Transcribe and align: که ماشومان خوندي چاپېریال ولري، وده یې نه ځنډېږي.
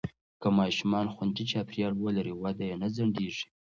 که 0.41 0.47
ماشومان 0.59 1.07
خوندي 1.15 1.43
چاپېریال 1.51 1.93
ولري، 1.97 2.33
وده 2.43 2.63
یې 2.69 2.75
نه 2.81 2.87
ځنډېږي. 2.95 3.45